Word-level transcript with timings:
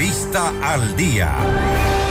Entrevista 0.00 0.54
al 0.62 0.96
día. 0.96 2.09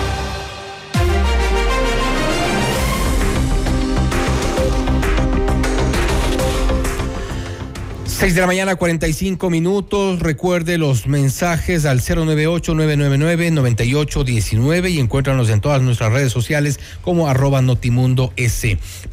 Seis 8.19 8.35
de 8.35 8.41
la 8.41 8.47
mañana, 8.47 8.75
45 8.75 9.49
minutos. 9.49 10.19
Recuerde 10.19 10.77
los 10.77 11.07
mensajes 11.07 11.85
al 11.85 12.01
098-999-9819 12.01 14.91
y 14.91 14.99
encuéntranos 14.99 15.49
en 15.49 15.61
todas 15.61 15.81
nuestras 15.81 16.11
redes 16.11 16.34
sociales 16.34 16.81
como 17.02 17.29
arroba 17.29 17.61
Notimundo. 17.61 18.34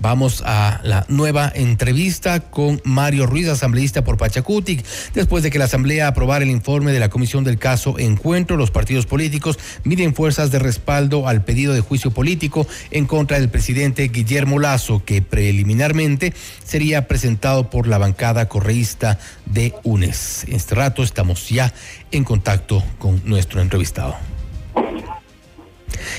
Vamos 0.00 0.42
a 0.44 0.80
la 0.82 1.06
nueva 1.08 1.52
entrevista 1.54 2.40
con 2.40 2.80
Mario 2.82 3.26
Ruiz, 3.26 3.46
asambleísta 3.46 4.02
por 4.02 4.16
Pachacutic. 4.16 4.84
Después 5.14 5.44
de 5.44 5.52
que 5.52 5.60
la 5.60 5.66
Asamblea 5.66 6.08
aprobara 6.08 6.44
el 6.44 6.50
informe 6.50 6.90
de 6.90 6.98
la 6.98 7.08
Comisión 7.08 7.44
del 7.44 7.60
Caso 7.60 8.00
Encuentro, 8.00 8.56
los 8.56 8.72
partidos 8.72 9.06
políticos 9.06 9.56
miden 9.84 10.16
fuerzas 10.16 10.50
de 10.50 10.58
respaldo 10.58 11.28
al 11.28 11.44
pedido 11.44 11.74
de 11.74 11.80
juicio 11.80 12.10
político 12.10 12.66
en 12.90 13.06
contra 13.06 13.38
del 13.38 13.50
presidente 13.50 14.08
Guillermo 14.08 14.58
Lazo, 14.58 15.04
que 15.04 15.22
preliminarmente 15.22 16.34
sería 16.64 17.06
presentado 17.06 17.70
por 17.70 17.86
la 17.86 17.98
bancada 17.98 18.48
correísta 18.48 18.95
de 19.44 19.74
UNES. 19.84 20.44
En 20.48 20.54
este 20.54 20.74
rato 20.74 21.02
estamos 21.02 21.48
ya 21.48 21.72
en 22.10 22.24
contacto 22.24 22.82
con 22.98 23.20
nuestro 23.24 23.60
entrevistado. 23.60 24.16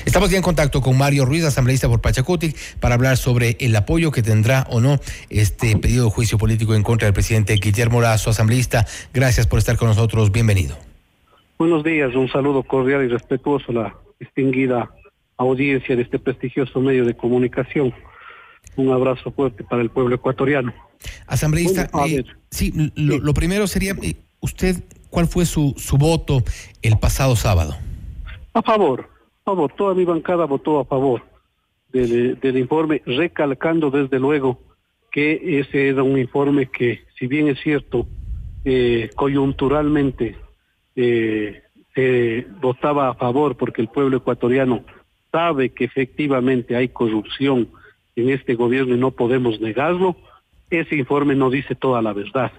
Estamos 0.04 0.30
ya 0.30 0.36
en 0.36 0.42
contacto 0.42 0.80
con 0.80 0.96
Mario 0.96 1.24
Ruiz, 1.24 1.44
asambleísta 1.44 1.88
por 1.88 2.00
Pachacutic, 2.00 2.56
para 2.80 2.94
hablar 2.94 3.16
sobre 3.16 3.56
el 3.60 3.74
apoyo 3.76 4.10
que 4.10 4.22
tendrá 4.22 4.66
o 4.70 4.80
no 4.80 4.98
este 5.30 5.76
pedido 5.76 6.06
de 6.06 6.10
juicio 6.10 6.38
político 6.38 6.74
en 6.74 6.82
contra 6.82 7.06
del 7.06 7.14
presidente 7.14 7.54
Guillermo 7.54 8.00
Lazo, 8.00 8.30
asambleísta. 8.30 8.86
Gracias 9.12 9.46
por 9.46 9.58
estar 9.58 9.76
con 9.76 9.88
nosotros. 9.88 10.32
Bienvenido. 10.32 10.76
Buenos 11.58 11.84
días, 11.84 12.14
un 12.14 12.28
saludo 12.28 12.62
cordial 12.62 13.04
y 13.04 13.08
respetuoso 13.08 13.72
a 13.72 13.74
la 13.74 13.94
distinguida 14.20 14.90
audiencia 15.36 15.96
de 15.96 16.02
este 16.02 16.18
prestigioso 16.18 16.80
medio 16.80 17.04
de 17.04 17.14
comunicación. 17.14 17.92
Un 18.78 18.90
abrazo 18.90 19.30
fuerte 19.32 19.64
para 19.64 19.82
el 19.82 19.90
pueblo 19.90 20.14
ecuatoriano. 20.14 20.72
Asambleísta, 21.26 21.90
eh, 22.06 22.24
sí, 22.50 22.72
lo, 22.94 23.34
primero 23.34 23.66
sería, 23.66 23.92
eh, 24.02 24.14
¿usted 24.40 24.76
cuál 25.10 25.26
fue 25.26 25.44
su, 25.44 25.74
su 25.76 25.98
voto 25.98 26.42
el 26.82 26.98
pasado 26.98 27.36
sábado? 27.36 27.76
A 28.54 28.62
favor, 28.62 29.08
a 29.42 29.44
favor, 29.44 29.72
toda 29.76 29.94
mi 29.94 30.04
bancada 30.04 30.44
votó 30.46 30.80
a 30.80 30.84
favor 30.84 31.22
del, 31.92 32.38
del 32.40 32.56
informe, 32.56 33.02
recalcando 33.04 33.90
desde 33.90 34.18
luego 34.18 34.60
que 35.10 35.60
ese 35.60 35.88
era 35.88 36.02
un 36.02 36.18
informe 36.18 36.66
que, 36.66 37.04
si 37.18 37.26
bien 37.26 37.48
es 37.48 37.60
cierto, 37.60 38.06
eh, 38.64 39.10
coyunturalmente 39.14 40.36
eh, 40.96 41.62
se 41.94 42.46
votaba 42.60 43.08
a 43.08 43.14
favor 43.14 43.56
porque 43.56 43.80
el 43.80 43.88
pueblo 43.88 44.18
ecuatoriano 44.18 44.84
sabe 45.32 45.70
que 45.70 45.84
efectivamente 45.84 46.76
hay 46.76 46.88
corrupción 46.88 47.68
en 48.22 48.30
este 48.30 48.54
gobierno 48.54 48.94
y 48.94 48.98
no 48.98 49.10
podemos 49.10 49.60
negarlo, 49.60 50.16
ese 50.70 50.96
informe 50.96 51.34
no 51.34 51.50
dice 51.50 51.74
toda 51.74 52.02
la 52.02 52.12
verdad. 52.12 52.52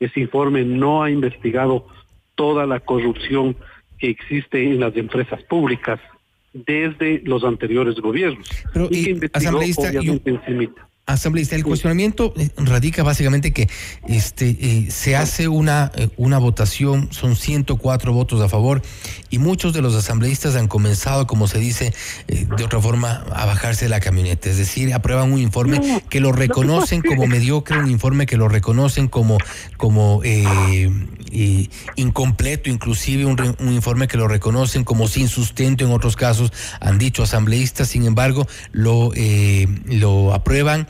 Ese 0.00 0.20
informe 0.20 0.64
no 0.64 1.02
ha 1.02 1.10
investigado 1.10 1.86
toda 2.34 2.66
la 2.66 2.80
corrupción 2.80 3.56
que 3.98 4.10
existe 4.10 4.62
en 4.62 4.80
las 4.80 4.96
empresas 4.96 5.42
públicas 5.44 6.00
desde 6.52 7.20
los 7.24 7.44
anteriores 7.44 7.96
gobiernos. 7.96 8.48
Pero, 8.72 8.86
y, 8.90 9.04
que 9.04 9.10
investigó, 9.10 9.58
obviamente, 9.58 10.30
encimita. 10.30 10.87
Asambleísta, 11.08 11.56
el 11.56 11.64
cuestionamiento 11.64 12.34
eh, 12.36 12.50
radica 12.58 13.02
básicamente 13.02 13.54
que 13.54 13.66
este 14.06 14.50
eh, 14.60 14.90
se 14.90 15.16
hace 15.16 15.48
una, 15.48 15.90
eh, 15.96 16.10
una 16.18 16.36
votación, 16.36 17.08
son 17.12 17.34
104 17.34 18.12
votos 18.12 18.42
a 18.42 18.48
favor 18.50 18.82
y 19.30 19.38
muchos 19.38 19.72
de 19.72 19.80
los 19.80 19.94
asambleístas 19.94 20.54
han 20.54 20.68
comenzado, 20.68 21.26
como 21.26 21.48
se 21.48 21.60
dice 21.60 21.94
de 22.26 22.62
otra 22.62 22.78
forma, 22.80 23.24
a 23.32 23.46
bajarse 23.46 23.86
de 23.86 23.88
la 23.88 24.00
camioneta, 24.00 24.50
es 24.50 24.58
decir, 24.58 24.92
aprueban 24.92 25.32
un 25.32 25.38
informe 25.38 26.02
que 26.10 26.20
lo 26.20 26.30
reconocen 26.30 27.00
como 27.00 27.26
mediocre, 27.26 27.78
un 27.78 27.90
informe 27.90 28.26
que 28.26 28.36
lo 28.36 28.48
reconocen 28.48 29.08
como, 29.08 29.38
como 29.78 30.20
incompleto, 31.96 32.70
inclusive 32.70 33.24
un, 33.24 33.36
un 33.58 33.72
informe 33.72 34.08
que 34.08 34.16
lo 34.16 34.28
reconocen 34.28 34.84
como 34.84 35.08
sin 35.08 35.28
sustento 35.28 35.84
en 35.84 35.92
otros 35.92 36.16
casos, 36.16 36.52
han 36.80 36.98
dicho 36.98 37.22
asambleístas, 37.22 37.88
sin 37.88 38.04
embargo, 38.06 38.46
lo, 38.72 39.10
lo 39.86 40.34
aprueban 40.34 40.86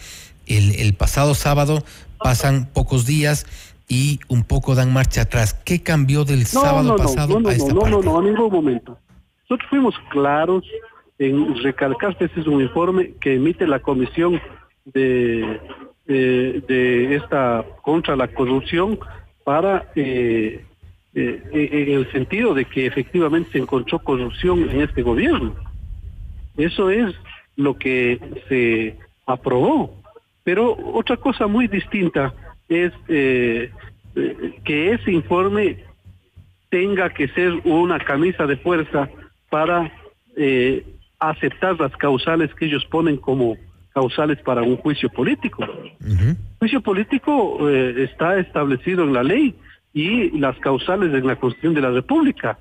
el, 0.49 0.95
pasado 0.95 1.35
sábado, 1.35 1.83
pasan 2.19 2.69
pocos 2.73 3.07
días 3.07 3.47
y 3.89 4.21
un 4.29 4.45
poco 4.45 4.75
dan 4.75 4.93
marcha 4.93 5.23
atrás. 5.23 5.55
¿Qué 5.55 5.83
cambió 5.83 6.25
del 6.25 6.47
sábado 6.47 6.97
pasado 6.97 7.41
no, 7.41 7.49
a 7.49 7.53
esta 7.53 7.73
no, 7.73 7.81
parte? 7.81 7.97
No, 7.97 8.03
no, 8.03 8.13
no, 8.13 8.19
a 8.19 8.23
ningún 8.23 8.53
momento. 8.53 8.99
Nosotros 9.43 9.69
fuimos 9.71 9.95
claros 10.11 10.65
en 11.19 11.63
recalcar 11.63 12.17
que 12.17 12.27
este 12.27 12.41
es 12.41 12.47
un 12.47 12.61
informe 12.61 13.15
que 13.21 13.35
emite 13.35 13.67
la 13.67 13.81
Comisión 13.81 14.41
de, 14.85 15.61
de, 16.07 17.17
esta 17.17 17.65
contra 17.83 18.17
la 18.17 18.29
corrupción 18.29 18.99
para 19.49 19.91
eh, 19.97 20.63
eh, 21.15 21.43
en 21.53 21.89
el 21.91 22.13
sentido 22.13 22.53
de 22.53 22.67
que 22.67 22.85
efectivamente 22.85 23.53
se 23.53 23.59
encontró 23.61 23.99
corrupción 23.99 24.69
en 24.69 24.83
este 24.83 25.01
gobierno. 25.01 25.55
Eso 26.59 26.91
es 26.91 27.15
lo 27.57 27.79
que 27.79 28.21
se 28.47 28.99
aprobó. 29.25 30.03
Pero 30.45 30.77
otra 30.93 31.17
cosa 31.17 31.47
muy 31.47 31.67
distinta 31.67 32.35
es 32.69 32.93
eh, 33.09 33.73
que 34.65 34.93
ese 34.93 35.13
informe 35.13 35.83
tenga 36.69 37.09
que 37.09 37.29
ser 37.29 37.55
una 37.65 37.99
camisa 38.01 38.47
de 38.47 38.59
fuerza 38.59 39.09
para 39.49 39.91
eh, 40.37 40.85
aceptar 41.21 41.81
las 41.81 41.97
causales 41.97 42.55
que 42.55 42.67
ellos 42.67 42.85
ponen 42.85 43.17
como 43.17 43.57
causales 43.99 44.39
para 44.43 44.63
un 44.63 44.77
juicio 44.77 45.09
político. 45.09 45.65
El 46.01 46.37
juicio 46.61 46.81
político 46.81 47.69
eh, 47.69 48.05
está 48.05 48.39
establecido 48.39 49.03
en 49.03 49.13
la 49.13 49.25
ley 49.25 49.57
y 49.93 50.39
las 50.39 50.57
causales 50.59 51.13
en 51.13 51.27
la 51.27 51.35
Constitución 51.35 51.75
de 51.75 51.81
la 51.81 51.91
República. 51.91 52.59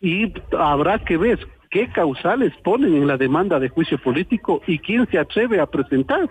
Y 0.00 0.32
habrá 0.58 0.98
que 1.00 1.18
ver 1.18 1.38
qué 1.70 1.88
causales 1.88 2.54
ponen 2.62 2.94
en 2.94 3.06
la 3.06 3.18
demanda 3.18 3.60
de 3.60 3.68
juicio 3.68 3.98
político 3.98 4.62
y 4.66 4.78
quién 4.78 5.06
se 5.10 5.18
atreve 5.18 5.60
a 5.60 5.66
presentar. 5.66 6.30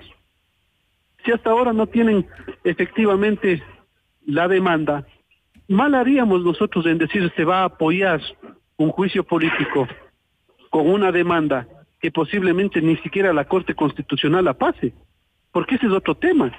Si 1.23 1.31
hasta 1.31 1.51
ahora 1.51 1.71
no 1.71 1.85
tienen 1.85 2.25
efectivamente 2.63 3.61
la 4.25 4.47
demanda, 4.47 5.05
mal 5.67 5.93
haríamos 5.93 6.41
nosotros 6.43 6.87
en 6.87 6.97
decir 6.97 7.31
se 7.35 7.45
va 7.45 7.61
a 7.61 7.65
apoyar 7.65 8.19
un 8.77 8.89
juicio 8.89 9.23
político 9.23 9.87
con 10.71 10.89
una 10.89 11.11
demanda 11.11 11.67
que 12.03 12.11
posiblemente 12.11 12.81
ni 12.81 12.97
siquiera 12.97 13.31
la 13.31 13.45
Corte 13.45 13.75
Constitucional 13.75 14.43
la 14.43 14.55
pase, 14.55 14.91
porque 15.53 15.75
ese 15.75 15.85
es 15.85 15.93
otro 15.93 16.15
tema. 16.15 16.51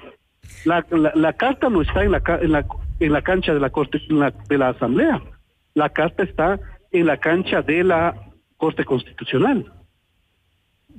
La, 0.65 0.87
la, 1.15 1.32
carta 1.34 1.69
no 1.69 1.82
está 1.82 2.03
en 2.03 2.12
la, 2.12 2.22
en 2.41 2.50
la, 2.50 2.66
en 2.99 3.12
la 3.12 3.21
cancha 3.21 3.53
de 3.53 3.60
la 3.60 3.69
Corte 3.69 4.00
de 4.49 4.59
la 4.59 4.69
Asamblea, 4.71 5.22
la 5.75 5.91
carta 5.91 6.22
está 6.22 6.59
en 6.93 7.05
la 7.05 7.19
cancha 7.19 7.60
de 7.60 7.84
la 7.84 8.15
Corte 8.56 8.87
Constitucional. 8.87 9.71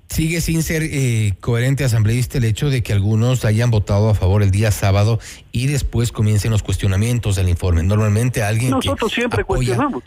Sigue 0.09 0.39
sin 0.41 0.61
ser 0.61 0.83
eh, 0.83 1.33
coherente 1.39 1.83
asambleísta 1.83 2.37
el 2.37 2.43
hecho 2.43 2.69
de 2.69 2.83
que 2.83 2.93
algunos 2.93 3.45
hayan 3.45 3.71
votado 3.71 4.11
a 4.11 4.13
favor 4.13 4.43
el 4.43 4.51
día 4.51 4.69
sábado 4.69 5.19
y 5.51 5.65
después 5.65 6.11
comiencen 6.11 6.51
los 6.51 6.61
cuestionamientos 6.61 7.35
del 7.35 7.49
informe. 7.49 7.81
Normalmente 7.81 8.43
alguien 8.43 8.69
Nosotros 8.69 9.11
siempre 9.11 9.43
cuestionamos. 9.43 10.03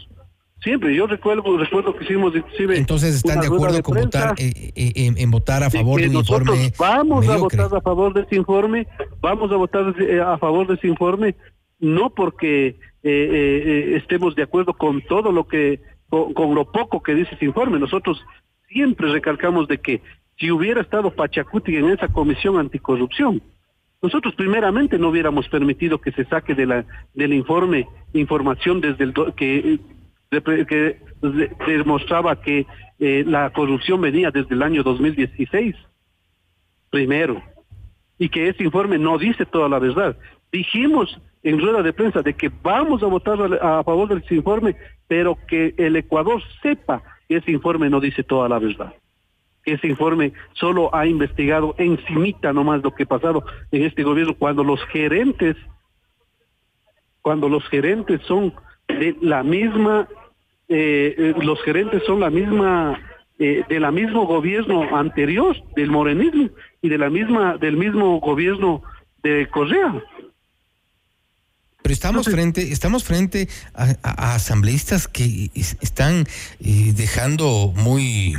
Siempre, 0.63 0.95
yo 0.95 1.07
recuerdo, 1.07 1.57
recuerdo 1.57 1.95
que 1.95 2.05
hicimos 2.05 2.33
Entonces 2.59 3.15
están 3.15 3.41
de 3.41 3.47
acuerdo 3.47 3.81
con 3.81 3.97
votar, 3.97 4.35
eh, 4.39 4.73
eh, 4.75 5.13
en, 5.17 5.31
votar 5.31 5.63
a 5.63 5.71
favor 5.71 6.01
de 6.01 6.09
un 6.09 6.17
informe. 6.17 6.73
Vamos 6.77 7.29
a 7.29 7.37
votar 7.37 7.73
a 7.73 7.81
favor 7.81 8.13
de 8.13 8.23
ese 8.23 8.37
informe, 8.37 8.87
vamos 9.21 9.53
a 9.53 9.57
votar 9.57 9.95
a 10.27 10.39
favor 10.39 10.67
de 10.67 10.75
ese 10.75 10.89
informe, 10.89 11.37
no 11.79 12.11
porque 12.11 12.77
estemos 13.03 14.35
de 14.35 14.43
acuerdo 14.43 14.75
con 14.75 15.01
todo 15.03 15.31
lo 15.31 15.47
que, 15.47 15.81
con, 16.09 16.55
lo 16.55 16.73
poco 16.73 17.03
que 17.05 17.15
dice 17.15 17.37
ese 17.37 17.45
informe. 17.45 17.79
Nosotros 17.79 18.21
siempre 18.69 19.13
recalcamos 19.13 19.69
de 19.69 19.79
que 19.79 20.03
si 20.39 20.51
hubiera 20.51 20.81
estado 20.81 21.13
Pachacuti 21.13 21.77
en 21.77 21.91
esa 21.91 22.09
comisión 22.09 22.59
anticorrupción, 22.59 23.41
nosotros 24.03 24.35
primeramente 24.35 24.99
no 24.99 25.11
hubiéramos 25.11 25.49
permitido 25.49 26.01
que 26.01 26.13
se 26.13 26.25
saque 26.25 26.55
de 26.55 26.67
la 26.67 26.85
del 27.15 27.33
informe 27.33 27.87
información 28.13 28.81
desde 28.81 29.05
el 29.05 29.15
que 29.37 29.79
que 30.31 31.01
demostraba 31.67 32.41
que 32.41 32.67
eh, 32.99 33.25
la 33.27 33.51
corrupción 33.51 34.01
venía 34.01 34.31
desde 34.31 34.55
el 34.55 34.63
año 34.63 34.83
2016 34.83 35.75
primero 36.91 37.43
y 38.19 38.29
que 38.29 38.49
ese 38.49 38.65
informe 38.65 38.99
no 38.99 39.19
dice 39.19 39.47
toda 39.47 39.69
la 39.69 39.79
verdad. 39.79 40.17
Dijimos 40.51 41.21
en 41.43 41.61
rueda 41.61 41.83
de 41.83 41.93
prensa 41.93 42.23
de 42.23 42.35
que 42.35 42.51
vamos 42.63 43.03
a 43.03 43.07
votar 43.07 43.39
a, 43.63 43.83
favor 43.85 44.09
del 44.09 44.25
informe, 44.31 44.75
pero 45.07 45.39
que 45.47 45.75
el 45.79 45.97
Ecuador 45.97 46.43
sepa 46.63 47.03
ese 47.29 47.51
informe 47.53 47.91
no 47.91 48.01
dice 48.01 48.23
toda 48.23 48.49
la 48.49 48.59
verdad. 48.59 48.95
Ese 49.65 49.87
informe 49.87 50.33
solo 50.55 50.95
ha 50.95 51.07
investigado 51.07 51.75
encimita 51.79 52.53
nomás 52.53 52.83
lo 52.83 52.95
que 52.95 53.03
ha 53.03 53.07
pasado 53.07 53.45
en 53.71 53.85
este 53.85 54.03
gobierno 54.03 54.35
cuando 54.35 54.65
los 54.65 54.83
gerentes, 54.87 55.57
cuando 57.21 57.49
los 57.49 57.63
gerentes 57.69 58.21
son 58.23 58.47
de 58.51 58.55
la 59.21 59.43
misma 59.43 60.09
eh, 60.69 61.35
los 61.41 61.63
gerentes 61.63 62.03
son 62.07 62.21
la 62.21 62.31
misma 62.31 63.01
eh, 63.41 63.63
de 63.69 63.79
la 63.79 63.93
mismo 63.93 64.27
gobierno 64.27 64.97
anterior 64.97 65.57
del 65.77 65.91
morenismo 65.91 66.51
y 66.83 66.89
de 66.89 66.99
la 66.99 67.09
misma 67.09 67.57
del 67.57 67.77
mismo 67.77 68.19
gobierno 68.19 68.83
de 69.23 69.49
Correa. 69.49 70.03
Pero 71.81 71.93
estamos 71.93 72.27
frente, 72.27 72.73
estamos 72.73 73.05
frente 73.05 73.49
a, 73.75 74.35
asambleístas 74.35 75.07
que 75.07 75.51
están 75.55 76.27
eh, 76.59 76.93
dejando 76.95 77.73
muy, 77.77 78.35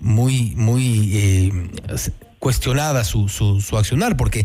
muy, 0.00 0.54
muy 0.56 1.10
eh, 1.14 1.52
cuestionada 2.40 3.04
su, 3.04 3.28
su, 3.28 3.60
su 3.60 3.78
accionar, 3.78 4.16
porque 4.16 4.44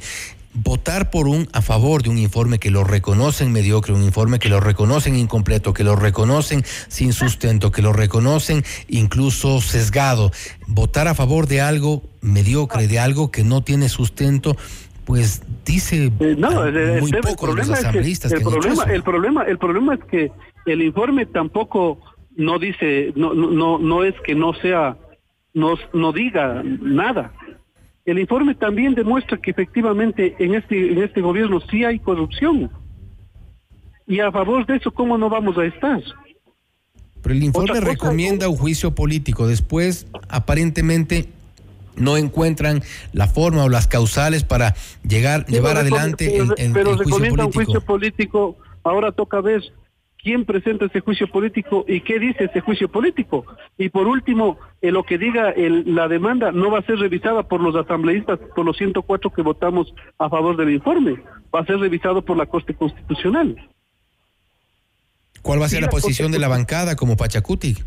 votar 0.64 1.12
por 1.12 1.28
un 1.28 1.48
a 1.54 1.62
favor 1.62 2.02
de 2.02 2.10
un 2.10 2.18
informe 2.18 2.60
que 2.60 2.72
lo 2.72 2.84
reconocen 2.84 3.52
mediocre, 3.52 3.94
un 3.94 4.04
informe 4.04 4.40
que 4.40 4.50
lo 4.50 4.60
reconocen 4.60 5.16
incompleto, 5.16 5.74
que 5.74 5.84
lo 5.84 5.96
reconocen 5.96 6.64
sin 6.88 7.14
sustento, 7.14 7.72
que 7.72 7.82
lo 7.82 7.94
reconocen 7.94 8.64
incluso 8.88 9.62
sesgado, 9.62 10.32
votar 10.68 11.08
a 11.08 11.14
favor 11.14 11.48
de 11.48 11.62
algo 11.62 12.04
mediocre, 12.22 12.88
de 12.88 13.00
algo 13.00 13.30
que 13.30 13.44
no 13.44 13.64
tiene 13.64 13.88
sustento, 13.90 14.56
pues 15.06 15.44
dice 15.64 16.12
eh, 16.20 16.36
no, 16.38 16.50
muy 17.00 17.12
poco 17.12 17.54
los 17.54 17.70
asambleístas. 17.70 18.32
el, 18.32 18.42
problema, 18.42 18.84
el 18.84 19.04
problema, 19.04 19.44
el 19.44 19.58
problema 19.58 19.94
es 19.94 20.04
que 20.06 20.32
el 20.66 20.82
informe 20.82 21.26
tampoco 21.26 22.00
no 22.36 22.60
dice, 22.60 23.14
no, 23.16 23.34
no, 23.34 23.78
no 23.78 24.04
es 24.04 24.16
que 24.26 24.36
no 24.36 24.54
sea, 24.56 24.98
no, 25.54 25.76
no 25.94 26.12
diga 26.12 26.62
nada 26.64 27.32
el 28.08 28.20
informe 28.20 28.56
también 28.56 28.96
demuestra 28.96 29.38
que 29.38 29.52
efectivamente 29.52 30.34
en 30.40 30.56
este, 30.56 30.94
en 30.94 31.04
este 31.04 31.20
gobierno 31.20 31.60
sí 31.70 31.84
hay 31.84 32.00
corrupción. 32.00 32.72
Y 34.08 34.22
a 34.22 34.32
favor 34.32 34.66
de 34.66 34.78
eso, 34.78 34.92
¿cómo 34.92 35.18
no 35.18 35.30
vamos 35.30 35.58
a 35.58 35.66
estar? 35.66 36.02
Pero 37.22 37.36
el 37.36 37.44
informe 37.44 37.82
recomienda 37.82 38.48
un 38.48 38.56
juicio 38.56 38.96
político. 38.96 39.46
Después, 39.46 40.08
aparentemente, 40.30 41.28
no 41.98 42.16
encuentran 42.16 42.82
la 43.12 43.28
forma 43.28 43.66
o 43.66 43.70
las 43.70 43.88
causales 43.88 44.46
para 44.46 44.74
llegar, 45.06 45.46
llevar 45.48 45.76
adelante 45.76 46.38
el, 46.38 46.54
el, 46.58 46.72
pero 46.72 46.96
recomienda 46.96 47.46
un 47.46 47.52
juicio 47.52 47.82
político. 47.82 48.56
Ahora 48.84 49.12
toca 49.12 49.42
ver 49.42 49.64
quién 50.28 50.44
presenta 50.44 50.84
ese 50.84 51.00
juicio 51.00 51.26
político 51.30 51.86
y 51.88 52.02
qué 52.02 52.20
dice 52.20 52.44
ese 52.44 52.60
juicio 52.60 52.90
político. 52.90 53.46
Y 53.78 53.88
por 53.88 54.08
último, 54.08 54.60
eh, 54.82 54.92
lo 54.92 55.04
que 55.04 55.18
diga 55.18 55.52
el, 55.52 55.96
la 55.96 56.10
demanda 56.10 56.52
no 56.52 56.70
va 56.70 56.80
a 56.80 56.82
ser 56.82 56.98
revisada 56.98 57.44
por 57.44 57.62
los 57.62 57.74
asambleístas, 57.78 58.38
por 58.54 58.66
los 58.66 58.76
104 58.76 59.32
que 59.32 59.42
votamos 59.42 59.94
a 60.20 60.28
favor 60.28 60.58
del 60.58 60.72
informe, 60.72 61.16
va 61.56 61.62
a 61.62 61.66
ser 61.66 61.78
revisado 61.78 62.24
por 62.24 62.36
la 62.36 62.46
Corte 62.46 62.74
Constitucional. 62.74 63.56
¿Cuál 65.42 65.62
va 65.62 65.68
a 65.68 65.70
ser 65.70 65.84
la, 65.84 65.88
posición 65.88 66.30
de 66.30 66.40
la 66.40 66.50
bancada 66.50 66.98
como 66.98 67.16
Pachacuti? 67.16 67.78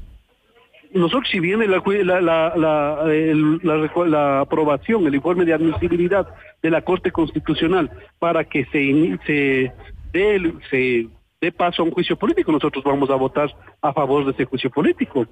Nosotros, 0.95 1.29
si 1.31 1.41
viene 1.41 1.67
la, 1.67 1.83
la, 2.23 2.55
la, 2.57 4.07
la, 4.07 4.41
aprobación, 4.41 5.07
el 5.07 5.15
informe 5.15 5.45
de 5.45 5.53
admisibilidad 5.53 6.27
de 6.63 6.71
la 6.71 6.81
Corte 6.81 7.13
Constitucional 7.13 7.91
para 8.19 8.45
que 8.45 8.65
se, 8.65 9.19
se 9.27 9.73
dé, 10.15 10.55
se 10.71 11.20
de 11.41 11.53
paso 11.53 11.83
a 11.83 11.85
un 11.85 11.91
juicio 11.91 12.17
político, 12.17 12.53
nosotros 12.53 12.85
vamos 12.85 13.11
a 13.11 13.15
votar 13.15 13.55
a 13.81 13.93
favor 13.93 14.25
de 14.25 14.33
ese 14.33 14.45
juicio 14.45 14.71
político. 14.71 15.27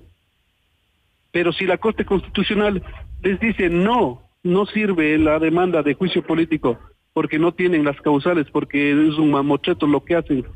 Pero 1.31 1.53
si 1.53 1.67
la 1.67 1.77
Corte 1.77 2.05
Constitucional 2.05 2.83
les 3.23 3.39
dice 3.39 3.69
no, 3.69 4.23
no 4.43 4.67
sirve 4.67 5.19
la 5.19 5.39
demanda 5.39 5.83
de 5.83 5.95
juicio 5.95 6.23
político 6.23 6.79
porque 7.13 7.39
no 7.39 7.53
tienen 7.53 7.85
las 7.85 8.01
causales, 8.01 8.47
porque 8.53 8.93
es 8.93 9.19
un 9.19 9.33
mamotreto 9.33 9.87
lo 9.87 10.05
que 10.05 10.15
hacen, 10.15 10.47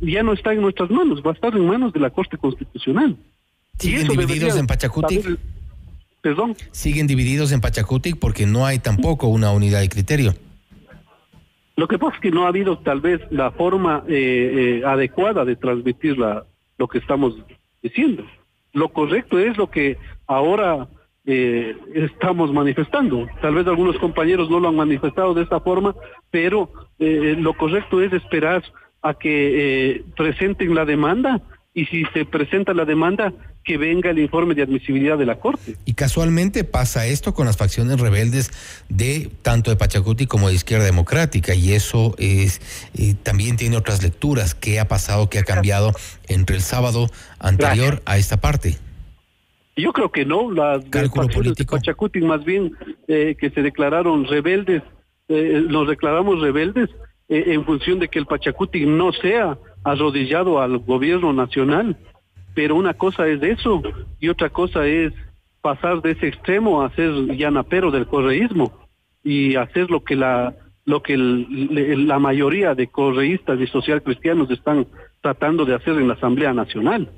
ya 0.00 0.22
no 0.22 0.32
está 0.32 0.52
en 0.52 0.62
nuestras 0.62 0.90
manos, 0.90 1.22
va 1.24 1.30
a 1.30 1.34
estar 1.34 1.54
en 1.54 1.66
manos 1.66 1.92
de 1.92 2.00
la 2.00 2.10
Corte 2.10 2.38
Constitucional. 2.38 3.16
¿Siguen 3.78 4.08
divididos 4.08 4.56
en 4.56 4.66
Pachacuti? 4.66 5.20
Perdón. 6.22 6.56
¿Siguen 6.72 7.06
divididos 7.06 7.52
en 7.52 7.60
Pachacuti 7.60 8.14
porque 8.14 8.46
no 8.46 8.66
hay 8.66 8.78
tampoco 8.78 9.28
una 9.28 9.52
unidad 9.52 9.80
de 9.80 9.88
criterio? 9.88 10.34
Lo 11.76 11.86
que 11.88 11.98
pasa 11.98 12.14
es 12.14 12.20
que 12.20 12.30
no 12.30 12.44
ha 12.44 12.48
habido 12.48 12.78
tal 12.78 13.00
vez 13.00 13.20
la 13.30 13.50
forma 13.50 14.02
eh, 14.08 14.80
eh, 14.80 14.86
adecuada 14.86 15.44
de 15.44 15.56
transmitir 15.56 16.18
la, 16.18 16.44
lo 16.78 16.88
que 16.88 16.98
estamos 16.98 17.36
diciendo. 17.82 18.24
Lo 18.72 18.88
correcto 18.88 19.38
es 19.38 19.58
lo 19.58 19.70
que 19.70 19.98
ahora 20.26 20.88
eh, 21.26 21.76
estamos 21.94 22.50
manifestando. 22.50 23.28
Tal 23.42 23.54
vez 23.54 23.66
algunos 23.66 23.98
compañeros 23.98 24.48
no 24.48 24.58
lo 24.58 24.68
han 24.68 24.76
manifestado 24.76 25.34
de 25.34 25.42
esta 25.42 25.60
forma, 25.60 25.94
pero 26.30 26.70
lo 26.98 27.52
correcto 27.54 28.00
es 28.00 28.12
esperar 28.12 28.62
a 29.02 29.12
que 29.14 30.02
presenten 30.16 30.74
la 30.74 30.86
demanda 30.86 31.42
y 31.76 31.84
si 31.84 32.04
se 32.14 32.24
presenta 32.24 32.72
la 32.72 32.86
demanda, 32.86 33.34
que 33.62 33.76
venga 33.76 34.08
el 34.08 34.18
informe 34.18 34.54
de 34.54 34.62
admisibilidad 34.62 35.18
de 35.18 35.26
la 35.26 35.34
Corte. 35.34 35.76
Y 35.84 35.92
casualmente 35.92 36.64
pasa 36.64 37.06
esto 37.06 37.34
con 37.34 37.44
las 37.44 37.58
facciones 37.58 38.00
rebeldes 38.00 38.50
de 38.88 39.30
tanto 39.42 39.70
de 39.70 39.76
Pachacuti 39.76 40.26
como 40.26 40.48
de 40.48 40.54
Izquierda 40.54 40.86
Democrática, 40.86 41.54
y 41.54 41.74
eso 41.74 42.14
es 42.16 42.62
eh, 42.96 43.14
también 43.22 43.58
tiene 43.58 43.76
otras 43.76 44.02
lecturas. 44.02 44.54
¿Qué 44.54 44.80
ha 44.80 44.88
pasado, 44.88 45.28
qué 45.28 45.38
ha 45.38 45.44
cambiado 45.44 45.92
entre 46.28 46.56
el 46.56 46.62
sábado 46.62 47.08
anterior 47.40 48.00
a 48.06 48.16
esta 48.16 48.38
parte? 48.38 48.78
Yo 49.76 49.92
creo 49.92 50.10
que 50.10 50.24
no, 50.24 50.50
las 50.50 50.82
Cálculo 50.86 51.28
político. 51.28 51.76
de 51.76 51.80
Pachacuti 51.80 52.22
más 52.22 52.42
bien 52.42 52.72
eh, 53.06 53.36
que 53.38 53.50
se 53.50 53.60
declararon 53.60 54.24
rebeldes, 54.24 54.82
eh, 55.28 55.62
nos 55.68 55.86
declaramos 55.86 56.40
rebeldes 56.40 56.88
en 57.28 57.64
función 57.64 57.98
de 57.98 58.08
que 58.08 58.20
el 58.20 58.24
Pachacuti 58.24 58.86
no 58.86 59.12
sea 59.12 59.58
arrodillado 59.86 60.60
al 60.60 60.78
gobierno 60.78 61.32
nacional, 61.32 61.96
pero 62.54 62.74
una 62.74 62.94
cosa 62.94 63.28
es 63.28 63.40
eso 63.40 63.82
y 64.18 64.28
otra 64.28 64.50
cosa 64.50 64.84
es 64.84 65.12
pasar 65.60 66.02
de 66.02 66.10
ese 66.10 66.26
extremo 66.26 66.82
a 66.82 66.90
ser 66.90 67.12
llanapero 67.36 67.92
del 67.92 68.06
correísmo 68.06 68.72
y 69.22 69.54
hacer 69.54 69.88
lo 69.90 70.02
que 70.02 70.16
la 70.16 70.54
lo 70.84 71.02
que 71.02 71.16
la 71.16 72.18
mayoría 72.20 72.74
de 72.76 72.86
correístas 72.86 73.60
y 73.60 73.66
social 73.66 74.02
cristianos 74.02 74.48
están 74.50 74.86
tratando 75.20 75.64
de 75.64 75.74
hacer 75.74 75.94
en 75.98 76.06
la 76.06 76.14
Asamblea 76.14 76.52
Nacional, 76.52 77.10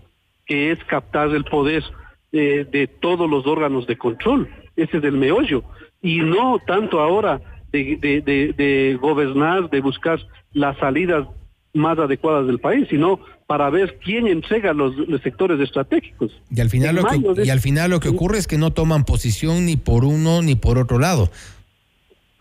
que 0.47 0.71
es 0.71 0.83
captar 0.85 1.29
el 1.35 1.45
poder 1.45 1.85
eh, 2.33 2.67
de 2.71 2.87
todos 2.87 3.29
los 3.29 3.47
órganos 3.47 3.87
de 3.87 3.99
control. 3.99 4.49
Ese 4.75 4.97
es 4.97 5.05
el 5.05 5.19
meollo. 5.19 5.65
Y 6.01 6.21
no 6.21 6.59
tanto 6.67 7.01
ahora 7.01 7.43
de, 7.71 7.99
de, 8.01 8.23
de 8.23 8.99
gobernar, 8.99 9.69
de 9.69 9.83
buscar 9.83 10.19
las 10.55 10.79
salidas 10.79 11.29
más 11.79 11.99
adecuadas 11.99 12.47
del 12.47 12.59
país, 12.59 12.87
sino 12.91 13.21
para 13.47 13.71
ver 13.71 13.99
quién 14.05 14.27
entrega 14.27 14.75
los, 14.75 14.95
sectores 15.23 15.59
estratégicos. 15.61 16.31
Y 16.51 16.61
al 16.61 16.69
final 16.69 16.97
lo 16.97 17.05
que, 17.05 17.45
y 17.45 17.51
al 17.51 17.61
final 17.61 17.91
lo 17.91 18.01
que 18.01 18.11
ocurre 18.11 18.39
es 18.39 18.47
que 18.47 18.59
no 18.59 18.73
toman 18.73 19.05
posición 19.05 19.65
ni 19.65 19.77
por 19.77 20.05
uno 20.05 20.43
ni 20.43 20.55
por 20.55 20.79
otro 20.79 20.99
lado. 20.99 21.31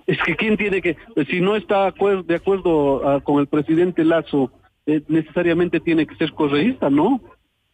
Es 0.05 0.17
que 0.25 0.35
quién 0.35 0.57
tiene 0.57 0.81
que, 0.81 0.97
si 1.29 1.41
no 1.41 1.55
está 1.55 1.93
de 2.25 2.35
acuerdo 2.35 3.07
ah, 3.07 3.21
con 3.21 3.39
el 3.39 3.47
presidente 3.47 4.03
Lazo, 4.03 4.51
eh, 4.85 5.01
necesariamente 5.09 5.79
tiene 5.79 6.07
que 6.07 6.15
ser 6.15 6.31
correísta, 6.31 6.89
¿no? 6.89 7.21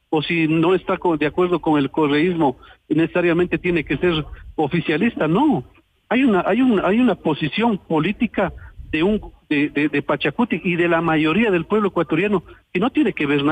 O 0.10 0.22
si 0.22 0.48
no 0.48 0.76
está 0.76 0.98
de 1.20 1.26
acuerdo 1.26 1.60
con 1.60 1.80
el 1.80 1.92
correísmo, 1.92 2.58
necesariamente 2.90 3.58
tiene 3.58 3.84
que 3.84 3.98
ser 3.98 4.26
oficialista, 4.56 5.28
no. 5.28 5.64
Hay 6.10 6.24
una, 6.24 6.44
hay 6.46 6.62
una, 6.62 6.88
hay 6.88 7.00
una 7.00 7.16
posición 7.16 7.78
política 7.78 8.54
de 8.92 9.04
un 9.04 9.20
de, 9.54 9.90
de, 9.90 10.02
Pachacuti 10.02 10.62
y 10.64 10.76
de 10.76 10.88
la 10.88 11.02
mayoría 11.02 11.52
del 11.52 11.66
pueblo 11.66 11.90
ecuatoriano 11.90 12.44
que 12.72 12.80
no 12.80 12.90
tiene 12.90 13.14
que 13.14 13.26
ver 13.26 13.44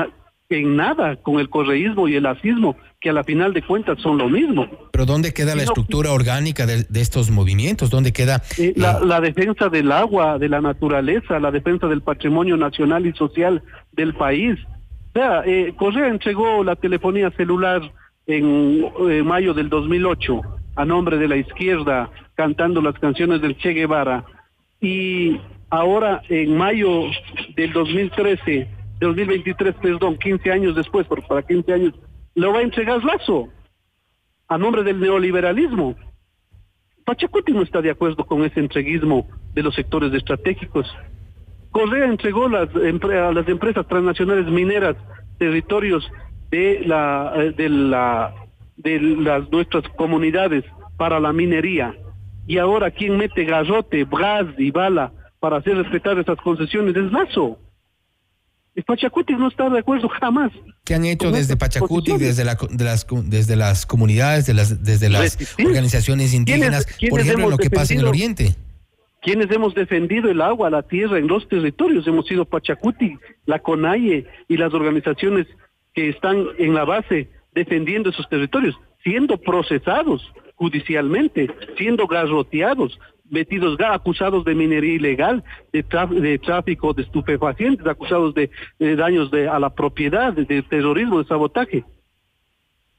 en 0.50 0.76
nada 0.76 1.16
con 1.16 1.38
el 1.40 1.48
correísmo 1.48 2.08
y 2.08 2.16
el 2.16 2.26
asismo, 2.26 2.76
que 3.00 3.10
a 3.10 3.12
la 3.12 3.24
final 3.24 3.54
de 3.54 3.62
cuentas 3.62 3.98
son 4.00 4.18
lo 4.18 4.28
mismo. 4.28 4.68
Pero 4.92 5.06
¿dónde 5.06 5.32
queda 5.32 5.54
la 5.54 5.62
estructura 5.62 6.12
orgánica 6.12 6.66
de, 6.66 6.86
estos 7.00 7.30
movimientos? 7.30 7.90
¿Dónde 7.90 8.12
queda? 8.12 8.42
Eh, 8.58 8.72
la, 8.76 9.00
la, 9.00 9.20
defensa 9.20 9.68
del 9.68 9.90
agua, 9.90 10.38
de 10.38 10.48
la 10.48 10.60
naturaleza, 10.60 11.40
la 11.40 11.50
defensa 11.50 11.86
del 11.86 12.02
patrimonio 12.02 12.56
nacional 12.56 13.06
y 13.06 13.12
social 13.12 13.62
del 13.92 14.14
país. 14.14 14.58
O 15.14 15.18
sea, 15.18 15.42
eh, 15.44 15.74
Correa 15.76 16.08
entregó 16.08 16.64
la 16.64 16.76
telefonía 16.76 17.30
celular 17.32 17.82
en 18.26 18.84
eh, 19.10 19.22
mayo 19.22 19.52
del 19.54 19.68
2008 19.68 20.40
a 20.76 20.84
nombre 20.84 21.18
de 21.18 21.28
la 21.28 21.36
izquierda, 21.36 22.10
cantando 22.34 22.80
las 22.80 22.98
canciones 22.98 23.42
del 23.42 23.58
Che 23.58 23.72
Guevara 23.72 24.24
y 24.80 25.38
ahora 25.72 26.22
en 26.28 26.54
mayo 26.54 27.04
del 27.56 27.72
2013, 27.72 28.68
2023, 29.00 29.74
perdón, 29.76 30.18
15 30.18 30.52
años 30.52 30.76
después, 30.76 31.06
porque 31.06 31.26
para 31.26 31.42
15 31.42 31.72
años, 31.72 31.94
lo 32.34 32.52
va 32.52 32.58
a 32.58 32.62
entregar 32.62 33.02
Lazo 33.02 33.48
a 34.48 34.58
nombre 34.58 34.82
del 34.82 35.00
neoliberalismo. 35.00 35.96
Pachacuti 37.06 37.52
no 37.52 37.62
está 37.62 37.80
de 37.80 37.90
acuerdo 37.90 38.26
con 38.26 38.44
ese 38.44 38.60
entreguismo 38.60 39.26
de 39.54 39.62
los 39.62 39.74
sectores 39.74 40.12
estratégicos. 40.12 40.86
Correa 41.70 42.04
entregó 42.04 42.50
las, 42.50 42.68
a 42.68 43.32
las 43.32 43.48
empresas 43.48 43.86
transnacionales 43.88 44.46
mineras 44.48 44.96
territorios 45.38 46.06
eh, 46.50 46.84
de 47.56 47.68
la 47.70 48.34
de 48.76 49.00
las 49.00 49.50
nuestras 49.50 49.88
comunidades 49.96 50.64
para 50.98 51.18
la 51.18 51.32
minería 51.32 51.94
y 52.46 52.58
ahora 52.58 52.90
quien 52.90 53.16
mete 53.16 53.44
garrote, 53.44 54.04
bras 54.04 54.46
y 54.58 54.70
bala 54.70 55.12
para 55.42 55.56
hacer 55.56 55.76
respetar 55.76 56.16
esas 56.20 56.38
concesiones 56.38 56.94
es 56.94 57.10
Lazo. 57.10 57.58
Pachacuti 58.86 59.34
no 59.34 59.48
está 59.48 59.68
de 59.68 59.80
acuerdo 59.80 60.08
jamás. 60.08 60.52
¿Qué 60.84 60.94
han 60.94 61.04
hecho 61.04 61.32
desde 61.32 61.56
Pachacuti, 61.56 62.16
desde, 62.16 62.44
la, 62.44 62.54
de 62.54 62.84
las, 62.84 63.04
desde 63.24 63.56
las 63.56 63.84
comunidades, 63.84 64.46
de 64.46 64.54
las, 64.54 64.84
desde 64.84 65.08
las 65.08 65.36
organizaciones 65.58 66.32
indígenas, 66.32 66.86
por 67.10 67.18
ejemplo, 67.18 67.46
en 67.46 67.50
lo 67.50 67.58
que 67.58 67.70
pasa 67.70 67.92
en 67.92 68.00
el 68.00 68.06
Oriente? 68.06 68.54
Quienes 69.20 69.50
hemos 69.50 69.74
defendido 69.74 70.30
el 70.30 70.40
agua, 70.40 70.70
la 70.70 70.84
tierra 70.84 71.18
en 71.18 71.26
los 71.26 71.48
territorios, 71.48 72.06
hemos 72.06 72.26
sido 72.28 72.44
Pachacuti, 72.44 73.18
la 73.44 73.58
CONAIE 73.58 74.28
y 74.46 74.56
las 74.56 74.72
organizaciones 74.72 75.48
que 75.92 76.08
están 76.08 76.46
en 76.56 76.72
la 76.72 76.84
base 76.84 77.30
defendiendo 77.52 78.10
esos 78.10 78.28
territorios, 78.28 78.76
siendo 79.02 79.38
procesados 79.38 80.22
judicialmente, 80.54 81.50
siendo 81.76 82.06
garroteados, 82.06 82.96
metidos 83.32 83.80
acusados 83.80 84.44
de 84.44 84.54
minería 84.54 84.94
ilegal, 84.94 85.42
de, 85.72 85.82
de 86.20 86.38
tráfico 86.38 86.92
de 86.92 87.02
estupefacientes, 87.02 87.84
acusados 87.86 88.34
de, 88.34 88.50
daños 88.78 89.30
de, 89.30 89.48
a 89.48 89.58
la 89.58 89.70
propiedad, 89.70 90.34
de, 90.34 90.62
terrorismo, 90.62 91.18
de 91.18 91.26
sabotaje. 91.26 91.82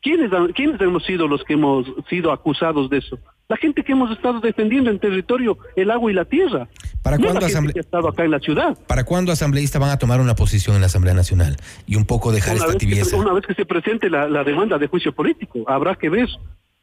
¿Quiénes, 0.01 0.31
¿Quiénes 0.55 0.81
hemos 0.81 1.05
sido 1.05 1.27
los 1.27 1.43
que 1.43 1.53
hemos 1.53 1.85
sido 2.09 2.31
acusados 2.31 2.89
de 2.89 2.97
eso? 2.97 3.17
La 3.47 3.57
gente 3.57 3.83
que 3.83 3.91
hemos 3.91 4.09
estado 4.11 4.39
defendiendo 4.39 4.89
en 4.89 4.99
territorio 4.99 5.57
el 5.75 5.91
agua 5.91 6.11
y 6.11 6.15
la 6.15 6.25
tierra. 6.25 6.67
¿Para 7.03 7.17
cuándo 7.19 7.45
estado 7.45 8.07
acá 8.07 8.25
en 8.25 8.31
la 8.31 8.39
ciudad? 8.39 8.77
¿Para 8.87 9.03
cuándo 9.03 9.31
asambleístas 9.31 9.79
van 9.79 9.91
a 9.91 9.99
tomar 9.99 10.19
una 10.19 10.33
posición 10.33 10.75
en 10.75 10.81
la 10.81 10.87
Asamblea 10.87 11.13
Nacional 11.13 11.57
y 11.85 11.95
un 11.95 12.05
poco 12.05 12.31
dejar 12.31 12.55
esta 12.55 12.73
tibieza? 12.73 13.15
una 13.17 13.33
vez 13.33 13.45
que 13.45 13.53
se 13.53 13.65
presente 13.65 14.09
la, 14.09 14.27
la 14.27 14.43
demanda 14.43 14.79
de 14.79 14.87
juicio 14.87 15.13
político, 15.13 15.63
habrá 15.67 15.95
que 15.95 16.09
ver 16.09 16.27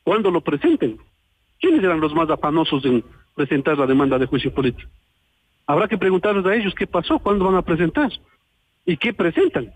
cuándo 0.05 0.31
lo 0.31 0.41
presenten. 0.41 0.99
¿Quiénes 1.59 1.83
eran 1.83 2.01
los 2.01 2.15
más 2.15 2.31
afanosos 2.31 2.85
en 2.85 3.05
presentar 3.35 3.79
la 3.79 3.87
demanda 3.87 4.19
de 4.19 4.27
juicio 4.27 4.53
político? 4.53 4.89
Habrá 5.67 5.87
que 5.89 5.99
preguntarles 5.99 6.45
a 6.47 6.55
ellos 6.55 6.75
qué 6.75 6.87
pasó, 6.87 7.19
cuándo 7.19 7.45
van 7.45 7.55
a 7.55 7.63
presentar 7.63 8.11
y 8.85 8.97
qué 8.97 9.13
presentan. 9.13 9.73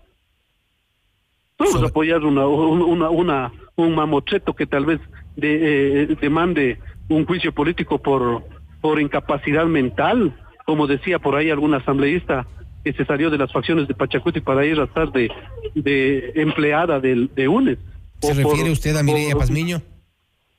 A 1.57 1.85
apoyar 1.85 2.23
una, 2.23 2.45
una, 2.47 3.09
una, 3.09 3.51
un 3.75 3.95
mamotreto 3.95 4.53
que 4.53 4.65
tal 4.65 4.85
vez 4.85 4.99
de, 5.37 6.03
eh, 6.03 6.17
demande 6.19 6.79
un 7.07 7.25
juicio 7.25 7.53
político 7.53 7.97
por, 7.99 8.43
por 8.81 8.99
incapacidad 8.99 9.65
mental, 9.65 10.35
como 10.65 10.85
decía 10.85 11.19
por 11.19 11.35
ahí 11.35 11.49
algún 11.49 11.73
asambleísta 11.73 12.45
que 12.83 12.93
se 12.93 13.05
salió 13.05 13.29
de 13.29 13.37
las 13.37 13.51
facciones 13.51 13.87
de 13.87 13.95
Pachacuti 13.95 14.41
para 14.41 14.65
ir 14.65 14.79
a 14.79 14.83
estar 14.83 15.11
de, 15.11 15.31
de 15.73 16.33
empleada 16.35 16.99
de, 16.99 17.29
de 17.33 17.47
UNES. 17.47 17.79
¿Se 18.19 18.33
refiere 18.33 18.71
usted 18.71 18.95
a 18.95 19.03
Mireya 19.03 19.35
Pazmiño? 19.35 19.81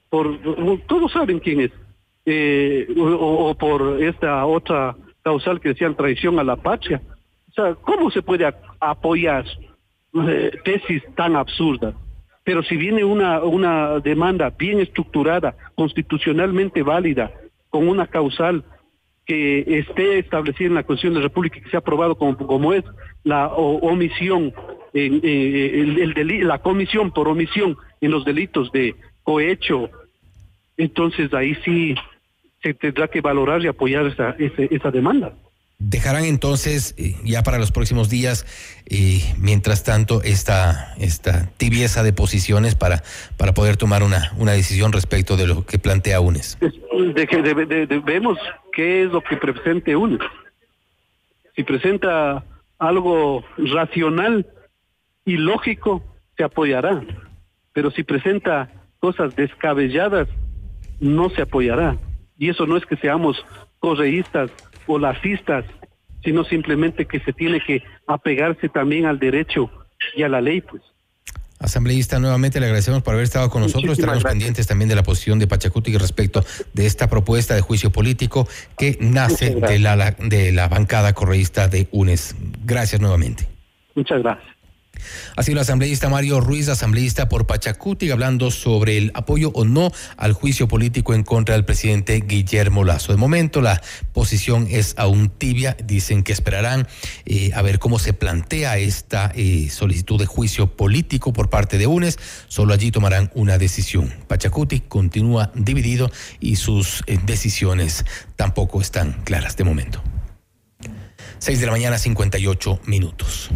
Por, 0.09 0.38
todos 0.87 1.12
saben 1.12 1.41
quién 1.41 1.61
es. 1.61 1.73
Eh, 2.28 2.88
o, 2.99 3.54
por 3.54 4.02
esta 4.02 4.45
otra 4.47 4.97
causal 5.23 5.61
que 5.61 5.68
decían 5.68 5.95
traición 5.95 6.40
a 6.40 6.45
la 6.45 6.56
patria. 6.56 7.00
O 7.50 7.52
sea, 7.52 7.75
¿cómo 7.76 8.11
se 8.11 8.21
puede 8.21 8.52
apoyar 8.80 9.45
eh, 10.28 10.50
tesis 10.64 11.04
tan 11.14 11.37
absurdas? 11.37 11.95
Pero 12.42 12.64
si 12.64 12.76
viene 12.76 13.04
una, 13.04 13.45
una 13.45 14.00
demanda 14.00 14.50
bien 14.50 14.80
estructurada, 14.80 15.54
constitucionalmente 15.76 16.83
válida, 16.83 17.30
con 17.71 17.87
una 17.88 18.09
causal 18.09 18.64
que 19.25 19.64
esté 19.78 20.18
establecida 20.18 20.68
en 20.68 20.75
la 20.75 20.83
Constitución 20.83 21.14
de 21.14 21.21
la 21.21 21.28
República 21.28 21.59
y 21.59 21.62
que 21.62 21.71
sea 21.71 21.78
aprobado 21.78 22.16
como, 22.16 22.37
como 22.37 22.73
es 22.73 22.85
la 23.23 23.49
omisión, 23.49 24.52
en, 24.92 25.21
eh, 25.23 26.14
el, 26.16 26.49
la 26.49 26.59
comisión 26.59 27.12
por 27.12 27.28
omisión 27.28 27.76
en 28.00 28.11
los 28.11 28.25
delitos 28.25 28.73
de 28.73 28.97
cohecho, 29.23 29.90
entonces 30.76 31.33
ahí 31.35 31.56
sí 31.64 31.95
se 32.66 32.75
tendrá 32.75 33.08
que 33.08 33.20
valorar 33.20 33.62
y 33.62 33.68
apoyar 33.68 34.06
esa, 34.06 34.30
esa, 34.38 34.62
esa 34.62 34.90
demanda 34.90 35.32
dejarán 35.78 36.25
entonces 36.25 36.94
eh, 36.96 37.16
ya 37.25 37.42
para 37.42 37.58
los 37.58 37.70
próximos 37.70 38.08
días, 38.08 38.46
y 38.88 39.23
mientras 39.38 39.85
tanto, 39.85 40.23
esta, 40.23 40.94
esta 40.99 41.50
tibieza 41.56 42.02
de 42.02 42.12
posiciones 42.12 42.75
para, 42.75 43.02
para 43.37 43.52
poder 43.52 43.76
tomar 43.76 44.02
una, 44.02 44.32
una 44.38 44.52
decisión 44.52 44.92
respecto 44.92 45.37
de 45.37 45.46
lo 45.46 45.66
que 45.66 45.78
plantea 45.78 46.20
UNES. 46.20 46.58
De 47.14 47.26
que 47.26 47.42
vemos 48.04 48.38
qué 48.73 49.04
es 49.04 49.12
lo 49.12 49.20
que 49.20 49.37
presente 49.37 49.96
UNES. 49.96 50.20
Si 51.54 51.62
presenta 51.62 52.44
algo 52.78 53.44
racional 53.56 54.46
y 55.25 55.37
lógico, 55.37 56.02
se 56.37 56.44
apoyará. 56.44 57.02
Pero 57.73 57.90
si 57.90 58.02
presenta 58.02 58.70
cosas 59.00 59.37
descabelladas, 59.37 60.28
no 61.00 61.28
se 61.30 61.42
apoyará. 61.42 61.96
Y 62.38 62.50
eso 62.50 62.66
no 62.66 62.76
es 62.76 62.85
que 62.85 62.97
seamos 62.97 63.37
correístas 63.78 64.50
o 64.87 64.99
lacistas, 64.99 65.64
sino 66.25 66.45
simplemente 66.45 67.07
que 67.07 67.21
se 67.21 67.33
tiene 67.33 67.61
que 67.61 67.83
apegarse 68.07 68.69
también 68.69 69.07
al 69.07 69.19
derecho 69.19 69.71
y 70.14 70.23
a 70.23 70.28
la 70.28 70.40
ley, 70.40 70.61
pues. 70.61 70.83
Asambleísta, 71.59 72.19
nuevamente 72.19 72.61
le 72.61 72.66
agradecemos 72.66 73.02
por 73.02 73.14
haber 73.14 73.25
estado 73.25 73.49
con 73.49 73.62
nosotros. 73.62 73.99
Estaremos 73.99 74.25
pendientes 74.25 74.66
también 74.66 74.90
de 74.90 74.95
la 74.95 75.02
posición 75.02 75.38
de 75.38 75.47
Pachacuti 75.47 75.97
respecto 75.97 76.45
de 76.75 76.85
esta 76.85 77.09
propuesta 77.09 77.55
de 77.55 77.62
juicio 77.62 77.90
político 77.90 78.47
que 78.76 78.99
nace 79.00 79.55
de 79.55 79.78
la, 79.78 80.11
de 80.19 80.52
la 80.52 80.69
bancada 80.69 81.14
correísta 81.14 81.69
de 81.69 81.88
UNES. 81.93 82.37
Gracias 82.64 83.00
nuevamente. 83.00 83.49
Muchas 83.95 84.23
gracias. 84.23 84.55
Sido 85.47 85.59
el 85.59 85.62
asambleísta 85.62 86.09
Mario 86.09 86.41
Ruiz, 86.41 86.69
asambleísta 86.69 87.29
por 87.29 87.47
Pachacuti, 87.47 88.11
hablando 88.11 88.50
sobre 88.50 88.99
el 88.99 89.12
apoyo 89.15 89.53
o 89.55 89.65
no 89.65 89.93
al 90.17 90.33
juicio 90.33 90.67
político 90.67 91.15
en 91.15 91.23
contra 91.23 91.55
del 91.55 91.65
presidente 91.65 92.21
Guillermo 92.26 92.83
Lazo. 92.83 93.12
De 93.12 93.19
momento 93.19 93.61
la 93.61 93.81
posición 94.12 94.67
es 94.69 94.95
aún 94.97 95.29
tibia, 95.29 95.76
dicen 95.85 96.25
que 96.25 96.33
esperarán 96.33 96.88
eh, 97.26 97.53
a 97.55 97.62
ver 97.62 97.79
cómo 97.79 98.00
se 98.00 98.12
plantea 98.12 98.79
esta 98.79 99.31
eh, 99.37 99.69
solicitud 99.71 100.19
de 100.19 100.26
juicio 100.26 100.76
político 100.76 101.33
por 101.33 101.49
parte 101.49 101.79
de 101.79 101.87
UNES, 101.87 102.19
solo 102.49 102.75
allí 102.75 102.91
tomarán 102.91 103.31
una 103.35 103.57
decisión. 103.57 104.12
Pachacuti 104.26 104.81
continúa 104.81 105.53
dividido 105.55 106.11
y 106.41 106.57
sus 106.57 107.05
eh, 107.07 107.21
decisiones 107.25 108.05
tampoco 108.35 108.81
están 108.81 109.23
claras 109.23 109.57
de 109.57 109.62
momento. 109.62 110.03
6 111.38 111.61
de 111.61 111.67
la 111.67 111.73
mañana, 111.73 111.99
58 111.99 112.81
minutos. 112.87 113.50